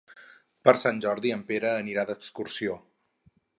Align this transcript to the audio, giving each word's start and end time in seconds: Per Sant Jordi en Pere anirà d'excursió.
Per 0.67 0.73
Sant 0.83 1.01
Jordi 1.03 1.35
en 1.35 1.45
Pere 1.51 1.71
anirà 1.83 2.07
d'excursió. 2.11 2.81